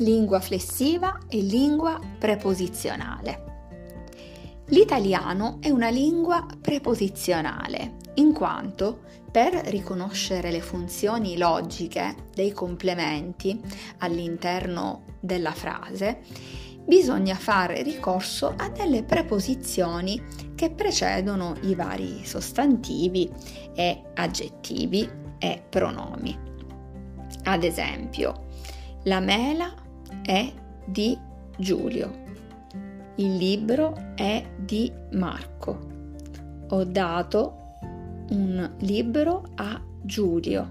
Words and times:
lingua 0.00 0.40
flessiva 0.40 1.18
e 1.28 1.40
lingua 1.40 1.98
preposizionale. 2.18 3.48
L'italiano 4.66 5.58
è 5.60 5.70
una 5.70 5.88
lingua 5.88 6.46
preposizionale, 6.60 7.96
in 8.14 8.32
quanto 8.32 9.00
per 9.30 9.52
riconoscere 9.52 10.50
le 10.50 10.60
funzioni 10.60 11.36
logiche 11.36 12.14
dei 12.34 12.52
complementi 12.52 13.60
all'interno 13.98 15.04
della 15.20 15.52
frase, 15.52 16.20
bisogna 16.84 17.34
fare 17.34 17.82
ricorso 17.82 18.54
a 18.56 18.68
delle 18.68 19.02
preposizioni 19.02 20.22
che 20.54 20.70
precedono 20.70 21.54
i 21.62 21.74
vari 21.74 22.24
sostantivi 22.24 23.30
e 23.74 24.02
aggettivi 24.14 25.08
e 25.38 25.62
pronomi. 25.68 26.38
Ad 27.44 27.64
esempio, 27.64 28.46
la 29.04 29.20
mela 29.20 29.72
è 30.22 30.52
di 30.84 31.18
Giulio. 31.56 32.28
Il 33.16 33.36
libro 33.36 34.14
è 34.14 34.44
di 34.56 34.92
Marco. 35.12 35.78
Ho 36.68 36.84
dato 36.84 37.74
un 38.30 38.76
libro 38.78 39.44
a 39.56 39.82
Giulio. 40.02 40.70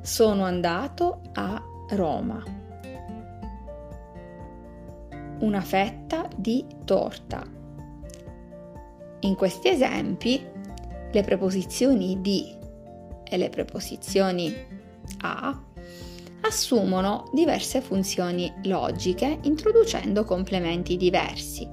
Sono 0.00 0.44
andato 0.44 1.20
a 1.34 1.62
Roma. 1.90 2.42
Una 5.40 5.60
fetta 5.60 6.28
di 6.36 6.64
torta. 6.84 7.42
In 9.20 9.34
questi 9.34 9.68
esempi 9.68 10.44
le 11.12 11.22
preposizioni 11.22 12.20
di 12.20 12.54
e 13.28 13.36
le 13.36 13.48
preposizioni 13.48 14.54
a 15.22 15.65
assumono 16.46 17.28
diverse 17.32 17.80
funzioni 17.80 18.52
logiche 18.64 19.38
introducendo 19.42 20.24
complementi 20.24 20.96
diversi. 20.96 21.68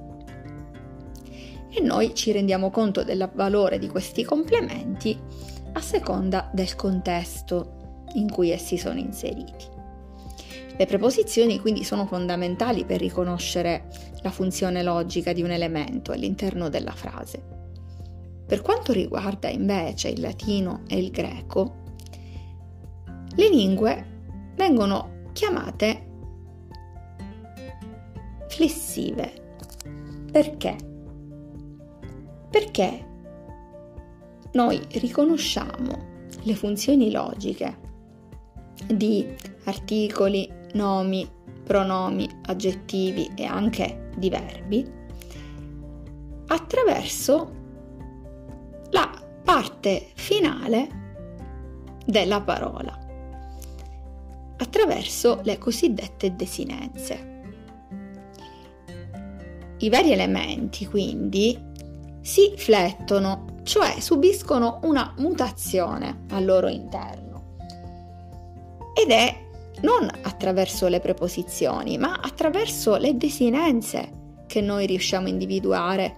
E 1.70 1.80
noi 1.80 2.14
ci 2.14 2.32
rendiamo 2.32 2.70
conto 2.70 3.02
del 3.02 3.30
valore 3.34 3.78
di 3.78 3.88
questi 3.88 4.24
complementi 4.24 5.18
a 5.72 5.80
seconda 5.80 6.50
del 6.52 6.76
contesto 6.76 8.02
in 8.14 8.30
cui 8.30 8.50
essi 8.50 8.76
sono 8.76 8.98
inseriti. 8.98 9.72
Le 10.76 10.86
preposizioni 10.86 11.60
quindi 11.60 11.84
sono 11.84 12.06
fondamentali 12.06 12.84
per 12.84 12.98
riconoscere 12.98 13.88
la 14.22 14.30
funzione 14.30 14.82
logica 14.82 15.32
di 15.32 15.42
un 15.42 15.50
elemento 15.50 16.10
all'interno 16.10 16.68
della 16.68 16.92
frase. 16.92 17.42
Per 18.46 18.60
quanto 18.60 18.92
riguarda 18.92 19.48
invece 19.48 20.08
il 20.08 20.20
latino 20.20 20.82
e 20.88 20.98
il 20.98 21.10
greco, 21.10 21.82
le 23.36 23.48
lingue 23.48 24.13
vengono 24.54 25.28
chiamate 25.32 26.10
flessive. 28.48 29.42
Perché? 30.30 30.76
Perché 32.50 33.12
noi 34.52 34.80
riconosciamo 34.92 36.12
le 36.42 36.54
funzioni 36.54 37.10
logiche 37.10 37.82
di 38.86 39.26
articoli, 39.64 40.48
nomi, 40.74 41.28
pronomi, 41.64 42.28
aggettivi 42.46 43.30
e 43.34 43.44
anche 43.44 44.10
di 44.16 44.28
verbi 44.28 44.86
attraverso 46.46 47.62
la 48.90 49.10
parte 49.42 50.10
finale 50.14 51.02
della 52.06 52.40
parola 52.40 53.03
attraverso 54.74 55.38
le 55.44 55.56
cosiddette 55.56 56.34
desinenze. 56.34 57.32
I 59.78 59.88
vari 59.88 60.10
elementi 60.10 60.84
quindi 60.86 61.56
si 62.20 62.54
flettono, 62.56 63.60
cioè 63.62 64.00
subiscono 64.00 64.80
una 64.82 65.14
mutazione 65.18 66.24
al 66.30 66.44
loro 66.44 66.68
interno. 66.68 67.56
Ed 69.00 69.10
è 69.10 69.42
non 69.82 70.10
attraverso 70.22 70.88
le 70.88 70.98
preposizioni, 70.98 71.96
ma 71.96 72.18
attraverso 72.20 72.96
le 72.96 73.16
desinenze 73.16 74.22
che 74.46 74.60
noi 74.60 74.86
riusciamo 74.86 75.26
a 75.26 75.30
individuare 75.30 76.16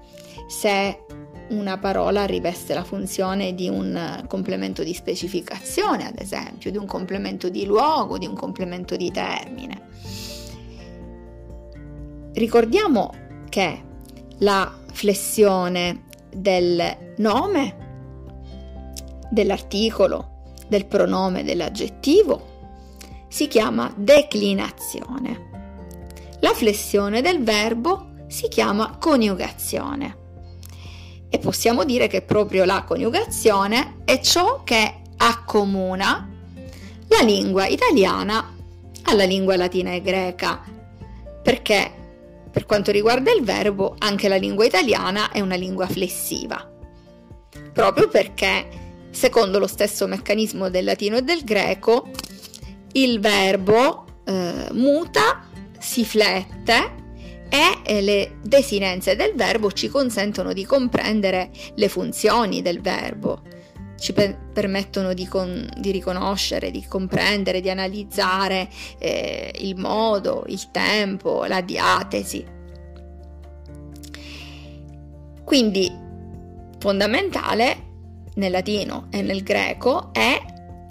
se 0.49 1.05
una 1.49 1.79
parola 1.79 2.25
riveste 2.25 2.75
la 2.75 2.83
funzione 2.83 3.55
di 3.55 3.69
un 3.69 4.25
complemento 4.27 4.83
di 4.83 4.95
specificazione, 4.95 6.07
ad 6.07 6.19
esempio, 6.19 6.71
di 6.71 6.77
un 6.77 6.87
complemento 6.87 7.49
di 7.49 7.65
luogo, 7.65 8.19
di 8.19 8.27
un 8.27 8.35
complemento 8.35 8.97
di 8.97 9.11
termine. 9.11 9.83
Ricordiamo 12.33 13.13
che 13.49 13.83
la 14.39 14.73
flessione 14.93 16.05
del 16.35 17.15
nome, 17.19 17.77
dell'articolo, 19.31 20.55
del 20.69 20.87
pronome, 20.87 21.45
dell'aggettivo 21.45 22.55
si 23.29 23.47
chiama 23.47 23.93
declinazione. 23.97 25.45
La 26.41 26.53
flessione 26.53 27.23
del 27.23 27.43
verbo 27.43 28.15
si 28.27 28.49
chiama 28.49 28.97
coniugazione 28.99 30.25
e 31.29 31.39
possiamo 31.39 31.85
dire 31.85 32.07
che 32.07 32.23
proprio 32.23 32.65
la 32.65 32.85
coniugazione 32.85 33.99
è 34.05 34.21
ciò 34.21 34.63
che 34.65 35.03
accomuna 35.17 36.29
la 37.09 37.21
lingua 37.23 37.67
italiana 37.67 38.55
alla 39.03 39.25
lingua 39.25 39.57
latina 39.57 39.93
e 39.93 40.03
greca, 40.03 40.63
perché 41.43 41.93
per 42.51 42.67
quanto 42.67 42.91
riguarda 42.91 43.31
il 43.33 43.45
verbo 43.45 43.95
anche 43.99 44.29
la 44.29 44.37
lingua 44.37 44.65
italiana 44.65 45.31
è 45.31 45.41
una 45.41 45.55
lingua 45.55 45.87
flessiva, 45.87 46.69
proprio 47.73 48.09
perché 48.09 48.69
secondo 49.11 49.59
lo 49.59 49.67
stesso 49.67 50.07
meccanismo 50.07 50.69
del 50.69 50.85
latino 50.85 51.17
e 51.17 51.23
del 51.23 51.45
greco 51.45 52.11
il 52.93 53.21
verbo 53.21 54.21
eh, 54.25 54.69
muta, 54.73 55.45
si 55.79 56.05
flette 56.05 57.05
e 57.49 58.01
le 58.01 58.39
desinenze 58.43 59.17
del 59.17 59.35
verbo 59.35 59.71
ci 59.73 59.89
consentono 59.89 60.53
di 60.53 60.65
comprendere 60.65 61.51
le 61.75 61.89
funzioni 61.89 62.63
del 62.63 62.81
verbo, 62.81 63.43
ci 63.99 64.13
per- 64.13 64.37
permettono 64.53 65.15
di, 65.15 65.27
con- 65.27 65.69
di, 65.79 65.91
riconoscere, 65.91 66.71
di 66.71 66.85
comprendere, 66.87 67.61
di 67.61 67.71
analizzare 67.71 68.69
eh, 68.99 69.53
il 69.61 69.77
modo, 69.77 70.45
il 70.49 70.71
tempo, 70.71 71.45
la 71.45 71.61
diatesi. 71.61 72.45
Quindi 75.45 76.05
fondamentale 76.79 77.85
nel 78.35 78.51
latino 78.51 79.07
e 79.11 79.23
nel 79.23 79.43
greco 79.43 80.11
è 80.13 80.39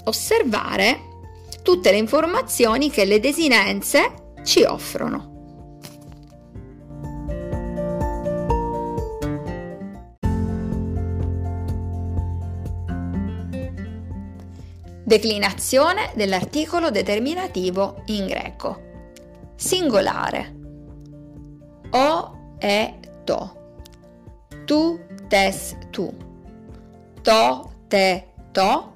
osservare 0.06 1.14
tutte 1.62 1.92
le 1.92 1.98
informazioni 1.98 2.90
che 2.90 3.06
le 3.06 3.20
desinenze 3.20 4.34
ci 4.44 4.64
offrono. 4.64 5.35
Declinazione 15.08 16.10
dell'articolo 16.16 16.90
determinativo 16.90 18.02
in 18.06 18.26
greco. 18.26 18.82
Singolare. 19.56 20.56
O 21.92 22.38
e 22.58 22.94
to. 23.24 23.56
Tu 24.66 25.00
tes 25.28 25.78
tu. 25.92 26.12
To 27.22 27.72
te 27.88 28.34
to. 28.52 28.94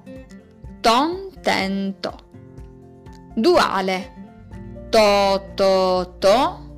Ton 0.80 1.30
ten 1.42 1.94
to. 2.00 2.12
Duale. 3.36 4.12
To 4.90 5.42
to 5.54 6.14
to. 6.18 6.68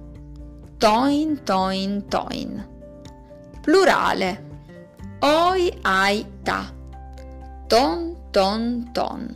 Toin 0.76 1.42
toin 1.42 2.06
toin. 2.06 2.68
Plurale. 3.62 4.50
Oi 5.20 5.78
ai 5.80 6.26
ta. 6.42 6.70
Ton 7.66 8.21
ton 8.32 8.90
ton. 8.92 9.28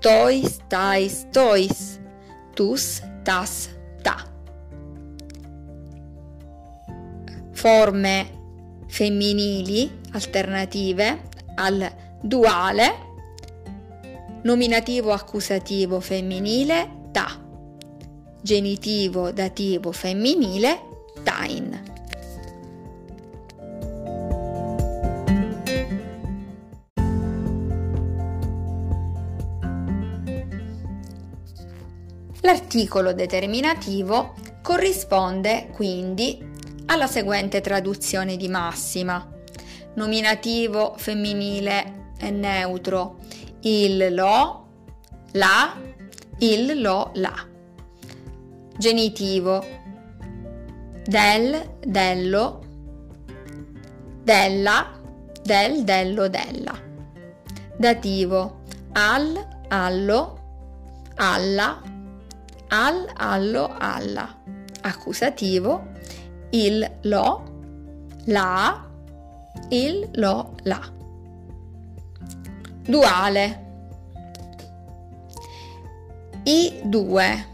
Tois 0.00 0.60
tais 0.68 1.26
tois. 1.32 1.98
Tus 2.54 3.02
tas 3.24 3.70
ta. 4.04 4.16
Forme 7.52 8.26
femminili 8.88 9.90
alternative 10.12 11.18
al 11.56 11.88
duale. 12.20 12.90
Nominativo 14.44 15.12
accusativo 15.12 16.00
femminile 16.00 17.08
ta. 17.12 17.30
Genitivo 18.42 19.30
dativo 19.32 19.92
femminile 19.92 20.78
tain. 21.24 21.91
L'articolo 32.52 33.14
determinativo 33.14 34.34
corrisponde 34.60 35.70
quindi 35.72 36.38
alla 36.84 37.06
seguente 37.06 37.62
traduzione 37.62 38.36
di 38.36 38.46
massima. 38.46 39.26
Nominativo 39.94 40.92
femminile 40.98 42.10
e 42.18 42.30
neutro 42.30 43.20
il 43.60 44.12
lo, 44.12 44.66
la, 45.30 45.80
il 46.40 46.78
lo, 46.78 47.12
la. 47.14 47.32
Genitivo 48.76 49.64
del, 51.06 51.76
dello, 51.82 52.60
della, 54.22 55.00
del, 55.42 55.84
dello, 55.84 56.28
della. 56.28 56.78
Dativo 57.78 58.60
al, 58.92 59.64
allo, 59.68 61.14
alla, 61.14 61.92
al, 62.72 63.06
allo, 63.14 63.74
alla. 63.78 64.40
Accusativo 64.80 65.90
il, 66.50 66.90
lo, 67.02 67.42
la, 68.24 68.84
il, 69.68 70.08
lo, 70.14 70.54
la. 70.62 70.80
Duale. 72.84 73.60
I 76.44 76.80
due. 76.84 77.46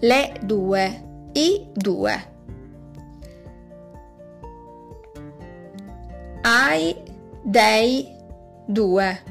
Le 0.00 0.32
due. 0.42 1.02
I 1.32 1.66
due. 1.74 2.32
Ai, 6.42 6.94
dei, 7.42 8.06
due. 8.66 9.22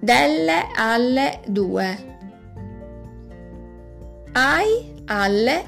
Delle, 0.00 0.66
alle, 0.76 1.40
due. 1.46 2.09
Ai, 4.32 4.94
alle, 5.06 5.64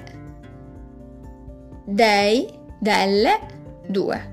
dei, 1.85 2.49
delle, 2.79 3.41
due. 3.89 4.31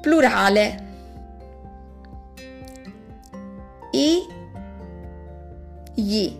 Plurale. 0.00 0.88
I, 3.92 4.26
gli. 5.94 6.38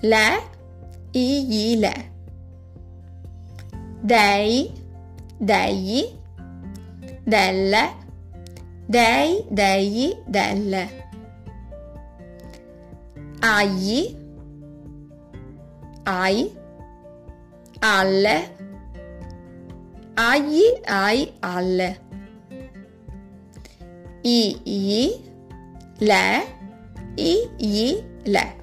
Le, 0.00 0.42
i, 1.12 1.44
gli, 1.46 1.78
le. 1.78 2.12
Dei, 4.00 4.72
degli, 5.36 6.04
delle, 7.22 7.90
dei, 8.86 9.44
degli, 9.50 10.16
delle. 10.26 11.03
Agli, 13.46 14.16
ai, 16.04 16.50
alle, 17.80 18.56
agli, 20.14 20.62
ai, 20.82 21.30
alle. 21.40 22.00
I, 24.22 24.60
gli, 24.64 25.10
le, 25.98 26.56
i, 27.16 27.50
gli, 27.58 28.02
le. 28.22 28.56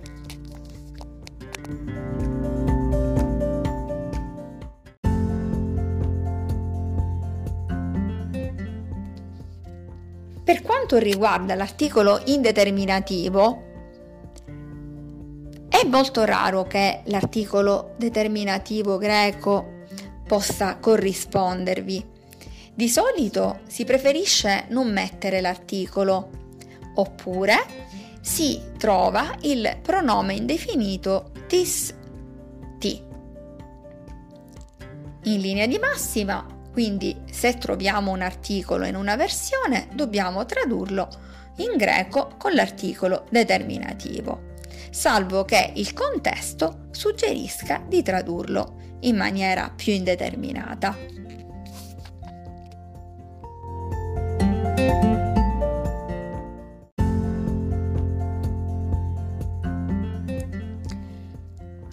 Per 10.43 10.61
quanto 10.63 10.97
riguarda 10.97 11.53
l'articolo 11.53 12.19
indeterminativo, 12.25 13.69
molto 15.85 16.23
raro 16.23 16.63
che 16.63 17.01
l'articolo 17.05 17.93
determinativo 17.97 18.97
greco 18.97 19.79
possa 20.25 20.77
corrispondervi. 20.77 22.05
Di 22.73 22.89
solito 22.89 23.61
si 23.67 23.83
preferisce 23.83 24.65
non 24.69 24.91
mettere 24.91 25.41
l'articolo, 25.41 26.29
oppure 26.95 27.55
si 28.21 28.61
trova 28.77 29.35
il 29.41 29.79
pronome 29.81 30.35
indefinito 30.35 31.31
tis 31.47 31.93
ti. 32.77 33.03
In 35.23 35.39
linea 35.39 35.67
di 35.67 35.77
massima, 35.77 36.45
quindi 36.71 37.15
se 37.29 37.57
troviamo 37.57 38.11
un 38.11 38.21
articolo 38.21 38.85
in 38.85 38.95
una 38.95 39.15
versione, 39.15 39.87
dobbiamo 39.93 40.45
tradurlo 40.45 41.07
in 41.57 41.75
greco 41.75 42.35
con 42.37 42.53
l'articolo 42.53 43.25
determinativo 43.29 44.49
salvo 44.91 45.45
che 45.45 45.71
il 45.75 45.93
contesto 45.93 46.87
suggerisca 46.91 47.81
di 47.87 48.03
tradurlo 48.03 48.97
in 49.01 49.15
maniera 49.15 49.71
più 49.75 49.93
indeterminata. 49.93 50.95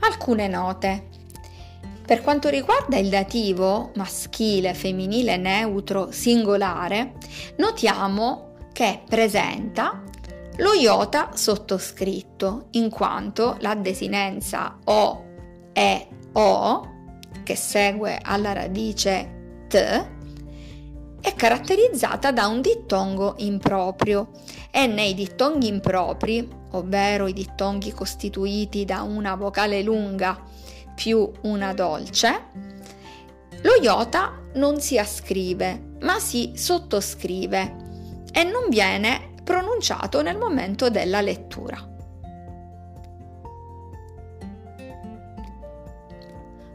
Alcune 0.01 0.49
note. 0.49 1.07
Per 2.05 2.23
quanto 2.23 2.49
riguarda 2.49 2.97
il 2.97 3.11
dativo 3.11 3.93
maschile, 3.95 4.75
femminile, 4.75 5.37
neutro, 5.37 6.11
singolare, 6.11 7.13
notiamo 7.57 8.55
che 8.73 9.03
presenta 9.07 10.05
lo 10.59 10.73
iota 10.73 11.31
sottoscritto, 11.35 12.69
in 12.73 12.91
quanto 12.91 13.57
la 13.61 13.75
desinenza 13.75 14.79
o, 14.85 15.25
e, 15.73 16.09
o, 16.33 16.95
che 17.43 17.57
segue 17.57 18.19
alla 18.21 18.53
radice 18.53 19.65
t, 19.69 19.77
è 21.21 21.35
caratterizzata 21.35 22.33
da 22.33 22.47
un 22.47 22.61
dittongo 22.61 23.35
improprio. 23.39 24.31
E 24.71 24.87
nei 24.87 25.15
dittonghi 25.15 25.69
impropri, 25.69 26.49
ovvero 26.73 27.27
i 27.27 27.33
dittonghi 27.33 27.93
costituiti 27.93 28.85
da 28.85 29.03
una 29.03 29.35
vocale 29.35 29.83
lunga 29.83 30.41
più 30.95 31.31
una 31.43 31.73
dolce, 31.73 32.47
lo 33.63 33.75
iota 33.81 34.41
non 34.55 34.81
si 34.81 34.99
ascrive, 34.99 35.95
ma 36.01 36.19
si 36.19 36.53
sottoscrive 36.55 37.77
e 38.33 38.45
non 38.45 38.69
viene 38.69 39.35
pronunciato 39.49 40.21
nel 40.21 40.37
momento 40.37 40.91
della 40.91 41.23
lettura. 41.23 41.79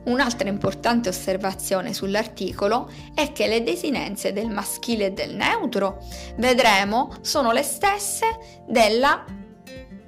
Un'altra 0.06 0.50
importante 0.50 1.10
osservazione 1.10 1.94
sull'articolo 1.94 2.90
è 3.14 3.32
che 3.32 3.46
le 3.46 3.62
desinenze 3.62 4.34
del 4.34 4.50
maschile 4.50 5.06
e 5.06 5.12
del 5.12 5.36
neutro, 5.36 6.00
vedremo, 6.38 7.14
sono 7.22 7.52
le 7.52 7.62
stesse 7.62 8.64
della 8.68 9.24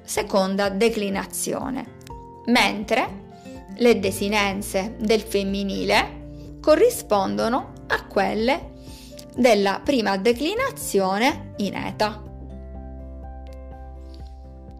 seconda 0.01 0.69
declinazione, 0.69 1.97
mentre 2.47 3.25
le 3.75 3.99
desinenze 3.99 4.95
del 4.97 5.21
femminile 5.21 6.57
corrispondono 6.59 7.73
a 7.85 8.07
quelle 8.07 8.71
della 9.35 9.81
prima 9.83 10.17
declinazione 10.17 11.53
in 11.57 11.75
eta. 11.75 12.24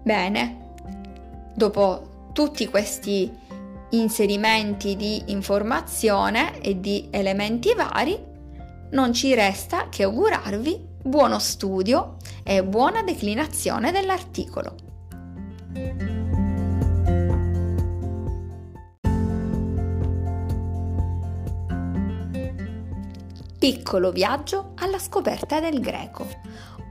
Bene, 0.05 0.73
dopo 1.55 2.29
tutti 2.31 2.67
questi 2.67 3.35
inserimenti 3.89 4.95
di 4.95 5.31
informazione 5.31 6.61
e 6.61 6.79
di 6.79 7.07
elementi 7.09 7.73
vari, 7.73 8.15
non 8.91 9.13
ci 9.13 9.33
resta 9.33 9.89
che 9.89 10.03
augurarvi 10.03 10.79
buono 11.01 11.39
studio 11.39 12.17
e 12.43 12.63
buona 12.63 13.01
declinazione 13.01 13.91
dell'articolo. 13.91 14.75
Piccolo 23.57 24.11
viaggio 24.11 24.73
alla 24.75 24.99
scoperta 24.99 25.59
del 25.59 25.79
greco, 25.79 26.27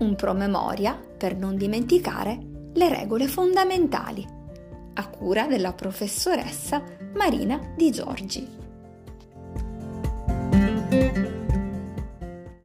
un 0.01 0.17
promemoria 0.17 1.01
per 1.17 1.37
non 1.37 1.57
dimenticare 1.57 2.54
le 2.75 2.89
regole 2.89 3.29
fondamentali, 3.29 4.27
a 4.95 5.09
cura 5.09 5.47
della 5.47 5.73
professoressa 5.73 6.83
Marina 7.15 7.73
Di 7.77 7.91
Giorgi. 7.91 8.64